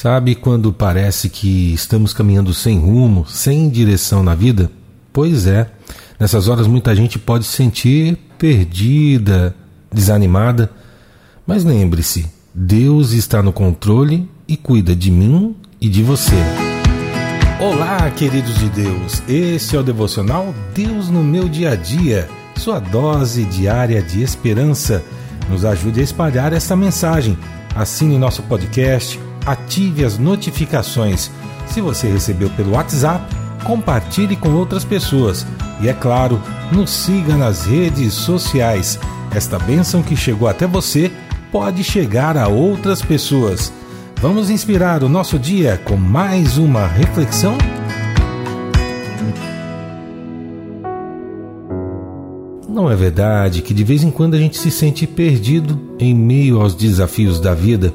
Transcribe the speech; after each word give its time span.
Sabe 0.00 0.36
quando 0.36 0.72
parece 0.72 1.28
que 1.28 1.74
estamos 1.74 2.12
caminhando 2.12 2.54
sem 2.54 2.78
rumo, 2.78 3.26
sem 3.26 3.68
direção 3.68 4.22
na 4.22 4.32
vida? 4.32 4.70
Pois 5.12 5.44
é, 5.44 5.68
nessas 6.20 6.46
horas 6.46 6.68
muita 6.68 6.94
gente 6.94 7.18
pode 7.18 7.44
se 7.44 7.56
sentir 7.56 8.16
perdida, 8.38 9.56
desanimada, 9.92 10.70
mas 11.44 11.64
lembre-se: 11.64 12.26
Deus 12.54 13.10
está 13.10 13.42
no 13.42 13.52
controle 13.52 14.30
e 14.46 14.56
cuida 14.56 14.94
de 14.94 15.10
mim 15.10 15.56
e 15.80 15.88
de 15.88 16.04
você. 16.04 16.36
Olá, 17.58 18.08
queridos 18.12 18.56
de 18.56 18.68
Deus, 18.68 19.20
esse 19.28 19.74
é 19.74 19.80
o 19.80 19.82
devocional 19.82 20.54
Deus 20.72 21.10
no 21.10 21.24
meu 21.24 21.48
dia 21.48 21.72
a 21.72 21.74
dia, 21.74 22.28
sua 22.54 22.78
dose 22.78 23.42
diária 23.46 24.00
de 24.00 24.22
esperança. 24.22 25.02
Nos 25.50 25.64
ajude 25.64 25.98
a 25.98 26.04
espalhar 26.04 26.52
esta 26.52 26.76
mensagem. 26.76 27.36
Assine 27.74 28.16
nosso 28.16 28.44
podcast 28.44 29.26
ative 29.48 30.04
as 30.04 30.18
notificações. 30.18 31.30
Se 31.66 31.80
você 31.80 32.06
recebeu 32.06 32.50
pelo 32.50 32.72
WhatsApp, 32.72 33.24
compartilhe 33.64 34.36
com 34.36 34.50
outras 34.50 34.84
pessoas. 34.84 35.46
E 35.80 35.88
é 35.88 35.94
claro, 35.94 36.40
nos 36.70 36.90
siga 36.90 37.34
nas 37.34 37.64
redes 37.64 38.12
sociais. 38.12 38.98
Esta 39.34 39.58
bênção 39.58 40.02
que 40.02 40.14
chegou 40.14 40.48
até 40.48 40.66
você 40.66 41.10
pode 41.50 41.82
chegar 41.82 42.36
a 42.36 42.48
outras 42.48 43.00
pessoas. 43.00 43.72
Vamos 44.20 44.50
inspirar 44.50 45.02
o 45.02 45.08
nosso 45.08 45.38
dia 45.38 45.80
com 45.82 45.96
mais 45.96 46.58
uma 46.58 46.86
reflexão? 46.86 47.56
Não 52.68 52.90
é 52.90 52.94
verdade 52.94 53.62
que 53.62 53.72
de 53.72 53.82
vez 53.82 54.02
em 54.04 54.10
quando 54.10 54.34
a 54.34 54.38
gente 54.38 54.58
se 54.58 54.70
sente 54.70 55.06
perdido 55.06 55.96
em 55.98 56.14
meio 56.14 56.60
aos 56.60 56.74
desafios 56.74 57.40
da 57.40 57.54
vida? 57.54 57.94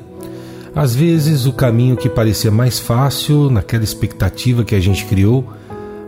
Às 0.76 0.96
vezes, 0.96 1.46
o 1.46 1.54
caminho 1.54 1.96
que 1.96 2.10
parecia 2.10 2.50
mais 2.50 2.80
fácil, 2.80 3.50
naquela 3.52 3.84
expectativa 3.84 4.64
que 4.64 4.74
a 4.74 4.80
gente 4.80 5.06
criou, 5.06 5.48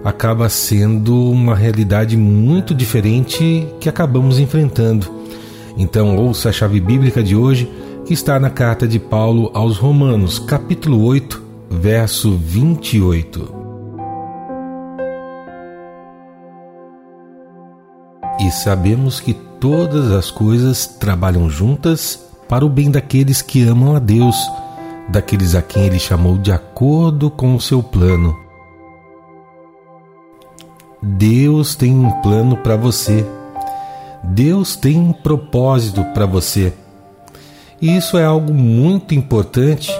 acaba 0.03 0.49
sendo 0.49 1.29
uma 1.29 1.55
realidade 1.55 2.17
muito 2.17 2.73
diferente 2.73 3.67
que 3.79 3.87
acabamos 3.87 4.39
enfrentando. 4.39 5.07
Então, 5.77 6.17
ouça 6.17 6.49
a 6.49 6.51
chave 6.51 6.79
bíblica 6.79 7.21
de 7.21 7.35
hoje, 7.35 7.69
que 8.05 8.13
está 8.13 8.39
na 8.39 8.49
carta 8.49 8.87
de 8.87 8.97
Paulo 8.97 9.51
aos 9.53 9.77
Romanos, 9.77 10.39
capítulo 10.39 11.03
8, 11.03 11.43
verso 11.69 12.35
28. 12.35 13.53
E 18.39 18.51
sabemos 18.51 19.19
que 19.19 19.33
todas 19.59 20.11
as 20.11 20.31
coisas 20.31 20.87
trabalham 20.87 21.49
juntas 21.49 22.24
para 22.47 22.65
o 22.65 22.69
bem 22.69 22.91
daqueles 22.91 23.41
que 23.41 23.63
amam 23.63 23.95
a 23.95 23.99
Deus, 23.99 24.35
daqueles 25.09 25.55
a 25.55 25.61
quem 25.61 25.83
Ele 25.83 25.99
chamou 25.99 26.37
de 26.37 26.51
acordo 26.51 27.29
com 27.29 27.55
o 27.55 27.61
seu 27.61 27.81
plano. 27.81 28.35
Deus 31.01 31.75
tem 31.75 31.93
um 31.93 32.11
plano 32.21 32.57
para 32.57 32.75
você. 32.75 33.25
Deus 34.23 34.75
tem 34.75 34.97
um 34.97 35.13
propósito 35.13 36.03
para 36.13 36.25
você. 36.25 36.73
E 37.81 37.95
isso 37.95 38.17
é 38.17 38.25
algo 38.25 38.53
muito 38.53 39.13
importante 39.13 39.91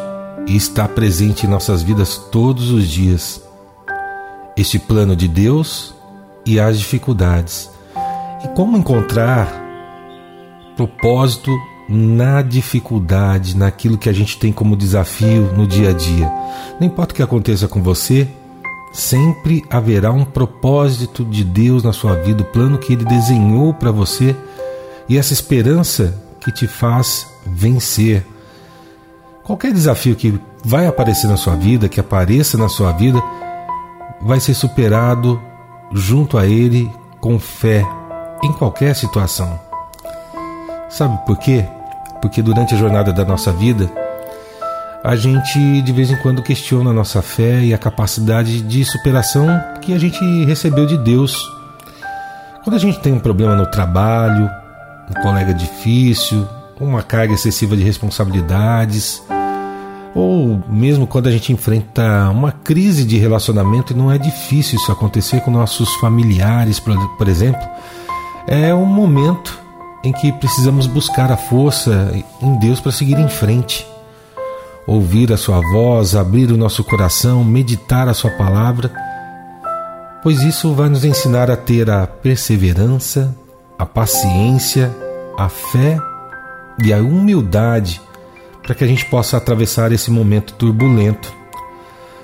e 0.48 0.56
está 0.56 0.88
presente 0.88 1.46
em 1.46 1.50
nossas 1.50 1.84
vidas 1.84 2.18
todos 2.32 2.72
os 2.72 2.88
dias. 2.88 3.42
Este 4.58 4.80
plano 4.80 5.16
de 5.16 5.28
Deus 5.28 5.94
e 6.46 6.60
as 6.60 6.80
dificuldades. 6.80 7.70
E 8.44 8.48
como 8.50 8.78
encontrar 8.78 9.48
propósito 10.76 11.52
na 11.88 12.42
dificuldade, 12.42 13.56
naquilo 13.56 13.98
que 13.98 14.10
a 14.10 14.14
gente 14.14 14.38
tem 14.38 14.52
como 14.52 14.76
desafio 14.76 15.54
no 15.56 15.68
dia 15.68 15.90
a 15.90 15.94
dia. 15.94 16.32
Não 16.80 16.88
importa 16.88 17.14
o 17.14 17.16
que 17.16 17.24
aconteça 17.24 17.68
com 17.68 17.82
você, 17.82 18.28
sempre 18.92 19.64
haverá 19.70 20.12
um 20.12 20.26
propósito 20.26 21.24
de 21.24 21.44
Deus 21.44 21.84
na 21.84 21.94
sua 21.94 22.16
vida, 22.16 22.42
o 22.42 22.46
plano 22.46 22.78
que 22.78 22.94
Ele 22.94 23.06
desenhou 23.06 23.74
para 23.74 23.92
você 23.92 24.36
e 25.08 25.18
essa 25.18 25.34
esperança 25.34 26.22
que 26.42 26.52
te 26.52 26.68
faz 26.68 27.28
vencer. 27.46 28.26
Qualquer 29.44 29.72
desafio 29.72 30.16
que 30.16 30.40
vai 30.64 30.88
aparecer 30.88 31.28
na 31.28 31.38
sua 31.38 31.56
vida, 31.56 31.88
que 31.88 32.00
apareça 32.00 32.58
na 32.58 32.70
sua 32.70 32.92
vida, 32.92 33.22
vai 34.22 34.40
ser 34.40 34.56
superado 34.56 35.40
junto 35.92 36.38
a 36.38 36.46
Ele 36.48 36.90
com 37.20 37.38
fé 37.38 37.86
em 38.44 38.52
qualquer 38.54 38.96
situação. 38.96 39.60
Sabe 40.90 41.18
por 41.26 41.38
quê? 41.38 41.66
Porque 42.26 42.42
durante 42.42 42.74
a 42.74 42.78
jornada 42.78 43.14
da 43.14 43.24
nossa 43.24 43.52
vida, 43.52 43.88
a 45.04 45.16
gente 45.16 45.80
de 45.84 45.92
vez 45.92 46.10
em 46.10 46.18
quando 46.18 46.42
questiona 46.42 46.90
a 46.90 46.94
nossa 46.94 47.22
fé 47.22 47.64
e 47.64 47.72
a 47.72 47.78
capacidade 47.78 48.64
de 48.64 48.84
superação 48.84 49.48
que 49.80 49.94
a 49.94 50.00
gente 50.00 50.44
recebeu 50.44 50.88
de 50.88 50.98
Deus. 50.98 51.38
Quando 52.64 52.78
a 52.78 52.80
gente 52.80 53.00
tem 53.00 53.14
um 53.14 53.20
problema 53.20 53.56
no 53.56 53.68
trabalho, 53.68 54.50
um 55.08 55.22
colega 55.22 55.54
difícil, 55.54 56.48
uma 56.80 57.04
carga 57.04 57.36
excessiva 57.36 57.78
de 57.78 57.84
responsabilidades, 57.84 59.22
ou 60.16 60.64
mesmo 60.68 61.06
quando 61.06 61.28
a 61.28 61.32
gente 61.32 61.54
enfrenta 61.54 62.28
uma 62.32 62.52
crise 62.52 63.06
de 63.06 63.20
relacionamento, 63.20 63.94
e 63.94 63.96
não 63.96 64.12
é 64.12 64.18
difícil 64.18 64.80
isso 64.80 64.92
acontecer 64.92 65.42
com 65.42 65.52
nossos 65.52 65.94
familiares, 65.98 66.80
por 66.80 67.28
exemplo, 67.28 67.62
é 68.48 68.74
um 68.74 68.88
momento 68.88 69.64
em 70.06 70.12
que 70.12 70.32
precisamos 70.32 70.86
buscar 70.86 71.32
a 71.32 71.38
força 71.38 72.14
em 72.42 72.60
Deus 72.60 72.80
para 72.80 72.92
seguir 72.92 73.18
em 73.18 73.28
frente. 73.28 73.86
Ouvir 74.86 75.34
a 75.34 75.38
Sua 75.38 75.60
voz, 75.72 76.16
abrir 76.16 76.52
o 76.52 76.58
nosso 76.58 76.84
coração, 76.84 77.44
meditar 77.44 78.08
a 78.08 78.14
Sua 78.14 78.30
palavra, 78.30 78.92
pois 80.22 80.44
isso 80.44 80.74
vai 80.76 80.90
nos 80.90 81.04
ensinar 81.04 81.50
a 81.50 81.58
ter 81.58 81.90
a 81.90 82.06
perseverança, 82.06 83.36
a 83.80 83.86
paciência, 83.86 84.96
a 85.38 85.50
fé 85.50 86.00
e 86.84 86.94
a 86.94 86.98
humildade 86.98 88.00
para 88.62 88.76
que 88.76 88.84
a 88.84 88.88
gente 88.88 89.06
possa 89.06 89.38
atravessar 89.38 89.92
esse 89.92 90.12
momento 90.12 90.54
turbulento. 90.54 91.34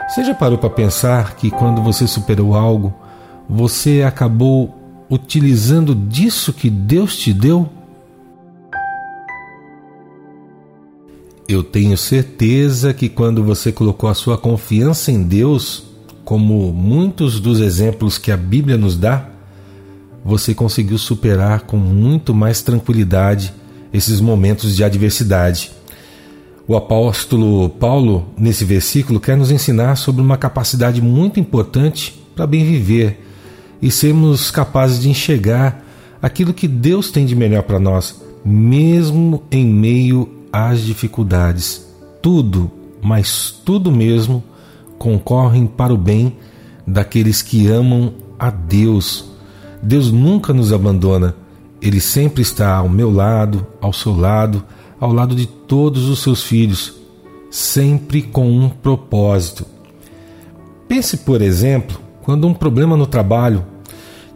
Você 0.07 0.23
já 0.23 0.35
parou 0.35 0.57
para 0.57 0.69
pensar 0.69 1.35
que 1.35 1.49
quando 1.49 1.81
você 1.81 2.05
superou 2.05 2.55
algo, 2.55 2.93
você 3.49 4.03
acabou 4.03 4.80
utilizando 5.11 5.93
disso 5.93 6.53
que 6.53 6.69
Deus 6.69 7.17
te 7.17 7.33
deu? 7.33 7.69
Eu 11.49 11.61
tenho 11.61 11.97
certeza 11.97 12.93
que 12.93 13.09
quando 13.09 13.43
você 13.43 13.73
colocou 13.73 14.09
a 14.09 14.13
sua 14.13 14.37
confiança 14.37 15.11
em 15.11 15.21
Deus, 15.21 15.83
como 16.23 16.71
muitos 16.71 17.41
dos 17.41 17.59
exemplos 17.59 18.17
que 18.17 18.31
a 18.31 18.37
Bíblia 18.37 18.77
nos 18.77 18.95
dá, 18.95 19.27
você 20.23 20.53
conseguiu 20.53 20.97
superar 20.97 21.61
com 21.61 21.75
muito 21.75 22.33
mais 22.33 22.61
tranquilidade 22.61 23.53
esses 23.91 24.21
momentos 24.21 24.73
de 24.77 24.81
adversidade. 24.81 25.71
O 26.65 26.73
apóstolo 26.73 27.67
Paulo, 27.67 28.27
nesse 28.37 28.63
versículo, 28.63 29.19
quer 29.19 29.35
nos 29.35 29.51
ensinar 29.51 29.97
sobre 29.97 30.21
uma 30.21 30.37
capacidade 30.37 31.01
muito 31.01 31.37
importante 31.37 32.17
para 32.33 32.47
bem 32.47 32.63
viver 32.63 33.30
e 33.81 33.89
sermos 33.89 34.51
capazes 34.51 35.01
de 35.01 35.09
enxergar 35.09 35.83
aquilo 36.21 36.53
que 36.53 36.67
Deus 36.67 37.09
tem 37.09 37.25
de 37.25 37.35
melhor 37.35 37.63
para 37.63 37.79
nós, 37.79 38.21
mesmo 38.45 39.43
em 39.51 39.65
meio 39.65 40.29
às 40.51 40.81
dificuldades. 40.81 41.85
Tudo, 42.21 42.69
mas 43.01 43.49
tudo 43.65 43.91
mesmo, 43.91 44.43
concorrem 44.99 45.65
para 45.65 45.93
o 45.93 45.97
bem 45.97 46.35
daqueles 46.85 47.41
que 47.41 47.67
amam 47.67 48.13
a 48.37 48.51
Deus. 48.51 49.25
Deus 49.81 50.11
nunca 50.11 50.53
nos 50.53 50.71
abandona, 50.71 51.35
Ele 51.81 51.99
sempre 51.99 52.43
está 52.43 52.75
ao 52.75 52.87
meu 52.87 53.11
lado, 53.11 53.65
ao 53.81 53.91
seu 53.91 54.15
lado, 54.15 54.63
ao 54.99 55.11
lado 55.11 55.33
de 55.33 55.47
todos 55.47 56.07
os 56.07 56.19
seus 56.19 56.43
filhos, 56.43 56.93
sempre 57.49 58.21
com 58.21 58.47
um 58.47 58.69
propósito. 58.69 59.65
Pense, 60.87 61.17
por 61.17 61.41
exemplo, 61.41 61.99
quando 62.31 62.47
um 62.47 62.53
problema 62.53 62.95
no 62.95 63.05
trabalho 63.05 63.65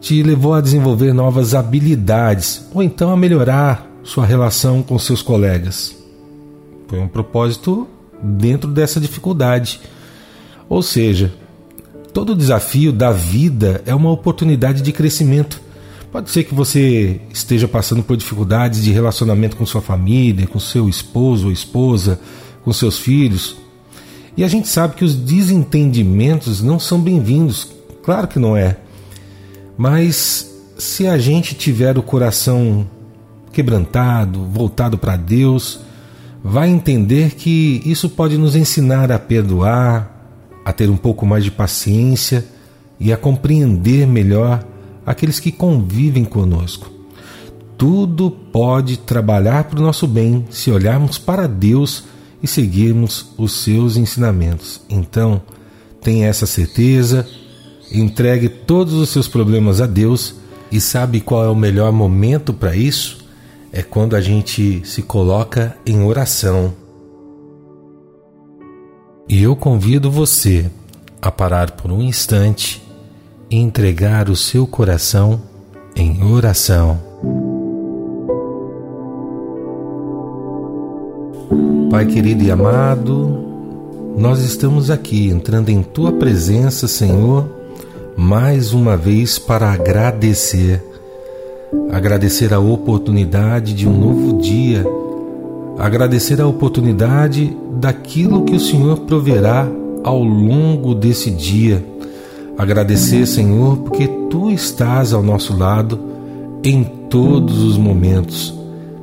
te 0.01 0.21
levou 0.21 0.53
a 0.53 0.59
desenvolver 0.59 1.13
novas 1.13 1.55
habilidades 1.55 2.65
ou 2.73 2.83
então 2.83 3.09
a 3.09 3.15
melhorar 3.15 3.89
sua 4.03 4.25
relação 4.25 4.83
com 4.83 4.99
seus 4.99 5.21
colegas. 5.21 5.95
Foi 6.89 6.99
um 6.99 7.07
propósito 7.07 7.87
dentro 8.21 8.69
dessa 8.69 8.99
dificuldade. 8.99 9.79
Ou 10.67 10.83
seja, 10.83 11.33
todo 12.11 12.35
desafio 12.35 12.91
da 12.91 13.13
vida 13.13 13.81
é 13.85 13.95
uma 13.95 14.11
oportunidade 14.11 14.81
de 14.81 14.91
crescimento. 14.91 15.61
Pode 16.11 16.29
ser 16.31 16.43
que 16.43 16.53
você 16.53 17.21
esteja 17.31 17.65
passando 17.65 18.03
por 18.03 18.17
dificuldades 18.17 18.83
de 18.83 18.91
relacionamento 18.91 19.55
com 19.55 19.65
sua 19.65 19.79
família, 19.79 20.47
com 20.47 20.59
seu 20.59 20.89
esposo 20.89 21.45
ou 21.45 21.51
esposa, 21.53 22.19
com 22.61 22.73
seus 22.73 22.99
filhos. 22.99 23.55
E 24.37 24.43
a 24.43 24.49
gente 24.49 24.67
sabe 24.67 24.95
que 24.95 25.05
os 25.05 25.15
desentendimentos 25.15 26.61
não 26.61 26.77
são 26.77 26.99
bem-vindos. 26.99 27.69
Claro 28.05 28.27
que 28.27 28.37
não 28.37 28.55
é. 28.55 28.77
Mas 29.75 30.47
se 30.77 31.07
a 31.07 31.17
gente 31.17 31.55
tiver 31.55 31.97
o 31.97 32.03
coração 32.03 32.87
quebrantado, 33.51 34.45
voltado 34.45 34.95
para 34.95 35.17
Deus, 35.17 35.79
vai 36.43 36.69
entender 36.69 37.31
que 37.31 37.81
isso 37.83 38.07
pode 38.07 38.37
nos 38.37 38.55
ensinar 38.55 39.11
a 39.11 39.17
perdoar, 39.17 40.29
a 40.63 40.71
ter 40.71 40.87
um 40.87 40.95
pouco 40.95 41.25
mais 41.25 41.43
de 41.43 41.49
paciência 41.49 42.45
e 42.99 43.11
a 43.11 43.17
compreender 43.17 44.05
melhor 44.05 44.63
aqueles 45.03 45.39
que 45.39 45.51
convivem 45.51 46.23
conosco. 46.23 46.91
Tudo 47.75 48.29
pode 48.29 48.97
trabalhar 48.97 49.63
para 49.63 49.79
o 49.79 49.83
nosso 49.83 50.05
bem 50.05 50.45
se 50.51 50.69
olharmos 50.69 51.17
para 51.17 51.47
Deus 51.47 52.03
e 52.41 52.47
seguirmos 52.47 53.33
os 53.35 53.63
seus 53.63 53.97
ensinamentos. 53.97 54.79
Então, 54.87 55.41
tenha 56.01 56.27
essa 56.27 56.45
certeza, 56.45 57.27
entregue 57.91 58.49
todos 58.49 58.93
os 58.93 59.09
seus 59.09 59.27
problemas 59.27 59.81
a 59.81 59.85
Deus 59.85 60.35
e 60.71 60.81
sabe 60.81 61.21
qual 61.21 61.43
é 61.43 61.49
o 61.49 61.55
melhor 61.55 61.91
momento 61.91 62.53
para 62.53 62.75
isso? 62.75 63.25
é 63.75 63.83
quando 63.83 64.15
a 64.15 64.21
gente 64.21 64.81
se 64.85 65.01
coloca 65.01 65.75
em 65.85 66.01
oração. 66.01 66.73
E 69.27 69.43
eu 69.43 69.53
convido 69.53 70.09
você 70.09 70.71
a 71.21 71.29
parar 71.29 71.71
por 71.71 71.91
um 71.91 72.01
instante 72.01 72.81
e 73.49 73.57
entregar 73.57 74.29
o 74.29 74.35
seu 74.35 74.65
coração 74.65 75.41
em 75.93 76.23
oração. 76.23 77.01
Pai 81.91 82.05
querido 82.05 82.45
e 82.45 82.49
amado, 82.49 83.43
nós 84.17 84.39
estamos 84.39 84.89
aqui 84.89 85.27
entrando 85.27 85.67
em 85.67 85.83
tua 85.83 86.13
presença, 86.13 86.87
Senhor, 86.87 87.45
mais 88.17 88.73
uma 88.73 88.95
vez 88.95 89.37
para 89.37 89.71
agradecer 89.71 90.83
agradecer 91.91 92.53
a 92.53 92.59
oportunidade 92.59 93.73
de 93.73 93.87
um 93.87 93.97
novo 93.97 94.41
dia, 94.41 94.85
agradecer 95.77 96.41
a 96.41 96.47
oportunidade 96.47 97.55
daquilo 97.79 98.43
que 98.43 98.55
o 98.55 98.59
Senhor 98.59 98.99
proverá 98.99 99.67
ao 100.03 100.23
longo 100.23 100.93
desse 100.93 101.31
dia. 101.31 101.83
Agradecer, 102.57 103.25
Senhor, 103.25 103.77
porque 103.77 104.07
tu 104.29 104.49
estás 104.49 105.13
ao 105.13 105.21
nosso 105.21 105.57
lado 105.57 105.99
em 106.63 106.83
todos 107.09 107.61
os 107.61 107.77
momentos, 107.77 108.53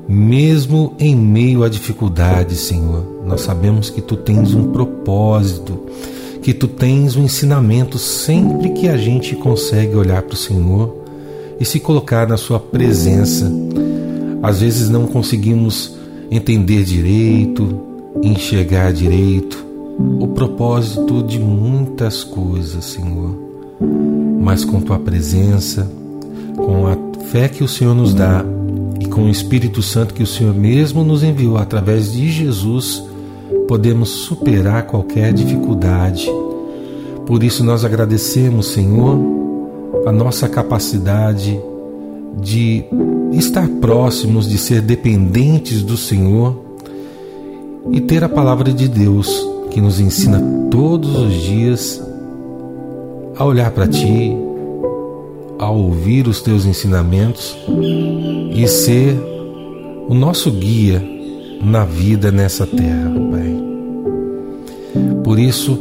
mesmo 0.08 0.94
em 0.98 1.14
meio 1.14 1.62
à 1.62 1.68
dificuldade, 1.68 2.54
Senhor. 2.56 3.22
Nós 3.26 3.42
sabemos 3.42 3.90
que 3.90 4.00
tu 4.00 4.16
tens 4.16 4.54
um 4.54 4.72
propósito, 4.72 5.78
que 6.42 6.52
tu 6.52 6.66
tens 6.66 7.16
um 7.16 7.24
ensinamento 7.24 7.98
sempre 7.98 8.70
que 8.70 8.88
a 8.88 8.96
gente 8.96 9.36
consegue 9.36 9.94
olhar 9.94 10.22
para 10.22 10.34
o 10.34 10.36
Senhor 10.36 11.02
e 11.60 11.64
se 11.64 11.78
colocar 11.78 12.26
na 12.28 12.36
Sua 12.36 12.58
presença. 12.58 13.50
Às 14.42 14.60
vezes 14.60 14.88
não 14.88 15.06
conseguimos 15.06 15.96
entender 16.30 16.82
direito, 16.82 17.80
enxergar 18.22 18.92
direito 18.92 19.64
o 20.20 20.26
propósito 20.28 21.22
de 21.22 21.38
muitas 21.38 22.24
coisas, 22.24 22.86
Senhor. 22.86 23.38
Mas 24.40 24.64
com 24.64 24.80
Tua 24.80 24.98
presença, 24.98 25.88
com 26.56 26.88
a 26.88 26.96
fé 27.26 27.48
que 27.48 27.62
o 27.62 27.68
Senhor 27.68 27.94
nos 27.94 28.12
dá 28.12 28.44
e 29.00 29.06
com 29.06 29.24
o 29.26 29.30
Espírito 29.30 29.80
Santo 29.80 30.12
que 30.12 30.24
o 30.24 30.26
Senhor 30.26 30.54
mesmo 30.54 31.04
nos 31.04 31.22
enviou 31.22 31.56
através 31.56 32.12
de 32.12 32.28
Jesus, 32.30 33.04
podemos 33.72 34.10
superar 34.10 34.82
qualquer 34.82 35.32
dificuldade. 35.32 36.30
Por 37.24 37.42
isso 37.42 37.64
nós 37.64 37.86
agradecemos, 37.86 38.66
Senhor, 38.66 39.18
a 40.04 40.12
nossa 40.12 40.46
capacidade 40.46 41.58
de 42.38 42.84
estar 43.32 43.66
próximos, 43.80 44.46
de 44.46 44.58
ser 44.58 44.82
dependentes 44.82 45.82
do 45.82 45.96
Senhor 45.96 46.54
e 47.90 47.98
ter 48.02 48.22
a 48.22 48.28
palavra 48.28 48.70
de 48.70 48.86
Deus 48.86 49.42
que 49.70 49.80
nos 49.80 49.98
ensina 49.98 50.38
todos 50.70 51.16
os 51.16 51.32
dias 51.32 52.02
a 53.38 53.42
olhar 53.42 53.70
para 53.70 53.88
Ti, 53.88 54.36
a 55.58 55.70
ouvir 55.70 56.28
os 56.28 56.42
Teus 56.42 56.66
ensinamentos 56.66 57.56
e 58.54 58.68
ser 58.68 59.16
o 60.10 60.12
nosso 60.12 60.50
guia 60.50 61.02
na 61.64 61.86
vida 61.86 62.30
nessa 62.30 62.66
terra, 62.66 63.10
Pai. 63.30 63.51
Por 65.32 65.38
isso, 65.38 65.78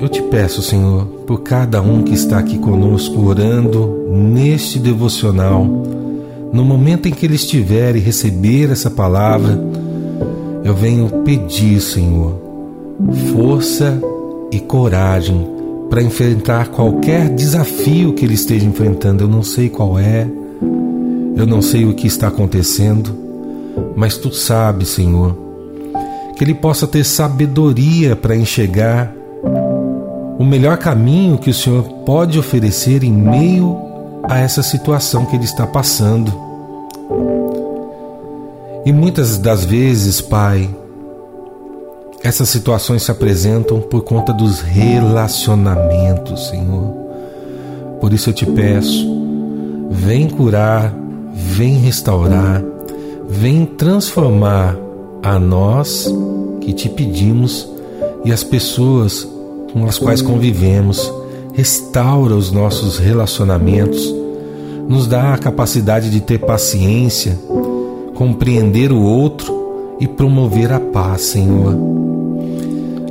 eu 0.00 0.08
te 0.08 0.22
peço, 0.22 0.62
Senhor, 0.62 1.04
por 1.26 1.42
cada 1.42 1.82
um 1.82 2.02
que 2.02 2.14
está 2.14 2.38
aqui 2.38 2.56
conosco 2.56 3.20
orando 3.20 4.08
neste 4.10 4.78
devocional, 4.78 5.62
no 6.50 6.64
momento 6.64 7.06
em 7.06 7.12
que 7.12 7.26
ele 7.26 7.34
estiver 7.34 7.94
e 7.96 7.98
receber 7.98 8.70
essa 8.70 8.90
palavra, 8.90 9.62
eu 10.64 10.74
venho 10.74 11.06
pedir, 11.22 11.82
Senhor, 11.82 12.40
força 13.34 14.00
e 14.50 14.58
coragem 14.58 15.46
para 15.90 16.02
enfrentar 16.02 16.68
qualquer 16.68 17.28
desafio 17.28 18.14
que 18.14 18.24
ele 18.24 18.32
esteja 18.32 18.64
enfrentando. 18.64 19.24
Eu 19.24 19.28
não 19.28 19.42
sei 19.42 19.68
qual 19.68 19.98
é, 19.98 20.26
eu 21.36 21.46
não 21.46 21.60
sei 21.60 21.84
o 21.84 21.92
que 21.92 22.06
está 22.06 22.28
acontecendo, 22.28 23.14
mas 23.94 24.16
tu 24.16 24.32
sabes, 24.32 24.88
Senhor, 24.88 25.41
que 26.42 26.44
ele 26.44 26.54
possa 26.54 26.88
ter 26.88 27.04
sabedoria 27.04 28.16
para 28.16 28.34
enxergar 28.34 29.14
o 30.40 30.44
melhor 30.44 30.76
caminho 30.76 31.38
que 31.38 31.50
o 31.50 31.54
Senhor 31.54 31.84
pode 32.04 32.36
oferecer 32.36 33.04
em 33.04 33.12
meio 33.12 33.78
a 34.24 34.40
essa 34.40 34.60
situação 34.60 35.24
que 35.24 35.36
ele 35.36 35.44
está 35.44 35.68
passando. 35.68 36.32
E 38.84 38.92
muitas 38.92 39.38
das 39.38 39.64
vezes, 39.64 40.20
Pai, 40.20 40.68
essas 42.24 42.48
situações 42.48 43.04
se 43.04 43.12
apresentam 43.12 43.80
por 43.80 44.02
conta 44.02 44.32
dos 44.32 44.60
relacionamentos, 44.62 46.48
Senhor. 46.48 46.92
Por 48.00 48.12
isso 48.12 48.30
eu 48.30 48.34
te 48.34 48.46
peço, 48.46 49.06
vem 49.92 50.28
curar, 50.28 50.92
vem 51.32 51.76
restaurar, 51.76 52.60
vem 53.28 53.64
transformar 53.64 54.76
a 55.22 55.38
nós 55.38 56.12
que 56.60 56.72
te 56.72 56.88
pedimos 56.88 57.68
e 58.24 58.32
as 58.32 58.42
pessoas 58.42 59.26
com 59.72 59.86
as 59.86 59.98
quais 59.98 60.20
convivemos, 60.20 61.12
restaura 61.54 62.34
os 62.34 62.50
nossos 62.50 62.98
relacionamentos, 62.98 64.14
nos 64.88 65.06
dá 65.06 65.32
a 65.32 65.38
capacidade 65.38 66.10
de 66.10 66.20
ter 66.20 66.38
paciência, 66.38 67.38
compreender 68.14 68.92
o 68.92 69.00
outro 69.00 69.96
e 69.98 70.06
promover 70.06 70.72
a 70.72 70.80
paz, 70.80 71.22
Senhor. 71.22 71.74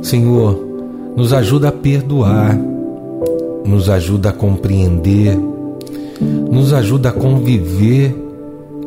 Senhor, 0.02 0.64
nos 1.16 1.32
ajuda 1.32 1.68
a 1.68 1.72
perdoar, 1.72 2.56
nos 3.64 3.88
ajuda 3.88 4.30
a 4.30 4.32
compreender, 4.32 5.36
nos 6.50 6.72
ajuda 6.72 7.08
a 7.08 7.12
conviver 7.12 8.14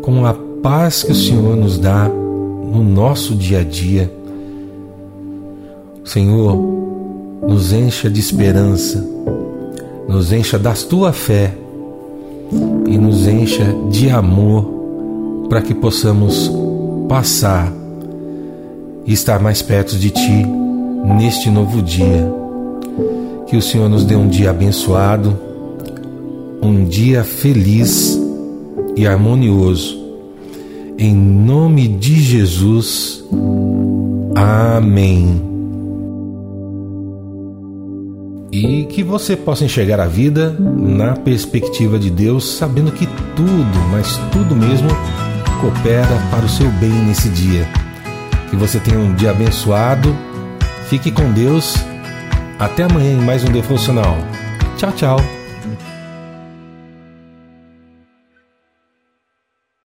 com 0.02 0.26
a 0.26 0.34
paz 0.62 1.04
que 1.04 1.12
o 1.12 1.16
Senhor 1.16 1.56
nos 1.56 1.78
dá 1.78 2.10
no 2.76 2.84
nosso 2.84 3.34
dia 3.34 3.60
a 3.60 3.64
dia. 3.64 4.12
Senhor, 6.04 6.56
nos 7.48 7.72
encha 7.72 8.10
de 8.10 8.20
esperança, 8.20 9.08
nos 10.10 10.34
encha 10.34 10.60
da 10.60 10.74
tua 10.74 11.14
fé 11.14 11.54
e 12.86 12.98
nos 12.98 13.28
encha 13.28 13.64
de 13.90 14.10
amor 14.10 15.46
para 15.48 15.62
que 15.62 15.74
possamos 15.74 16.52
passar 17.08 17.72
e 19.06 19.14
estar 19.14 19.40
mais 19.40 19.62
perto 19.62 19.96
de 19.96 20.10
ti 20.10 20.46
neste 21.18 21.50
novo 21.50 21.82
dia. 21.82 22.30
Que 23.48 23.56
o 23.56 23.62
Senhor 23.62 23.88
nos 23.88 24.04
dê 24.04 24.16
um 24.16 24.28
dia 24.28 24.50
abençoado, 24.50 25.38
um 26.62 26.84
dia 26.84 27.24
feliz 27.24 28.20
e 28.98 29.08
harmonioso. 29.08 30.05
Em 30.98 31.16
nome 31.16 31.88
de 31.88 32.22
Jesus. 32.22 33.24
Amém 34.36 35.46
e 38.56 38.86
que 38.86 39.04
você 39.04 39.36
possa 39.36 39.66
enxergar 39.66 40.00
a 40.00 40.08
vida 40.08 40.56
na 40.60 41.14
perspectiva 41.14 42.00
de 42.00 42.10
Deus, 42.10 42.58
sabendo 42.58 42.90
que 42.90 43.06
tudo, 43.36 43.80
mas 43.92 44.18
tudo 44.32 44.56
mesmo, 44.56 44.88
coopera 45.60 46.18
para 46.32 46.46
o 46.46 46.50
seu 46.50 46.70
bem 46.72 46.90
nesse 46.90 47.28
dia. 47.30 47.68
Que 48.50 48.56
você 48.56 48.80
tenha 48.80 48.98
um 48.98 49.14
dia 49.14 49.32
abençoado, 49.32 50.16
fique 50.88 51.12
com 51.12 51.34
Deus. 51.34 51.76
Até 52.58 52.84
amanhã 52.84 53.12
em 53.12 53.22
mais 53.22 53.44
um 53.44 53.52
Devocional. 53.52 54.18
Tchau, 54.78 54.92
tchau. 54.94 55.45